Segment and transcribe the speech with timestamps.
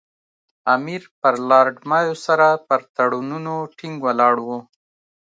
[0.75, 4.57] امیر پر لارډ مایو سره پر تړونونو ټینګ ولاړ وو.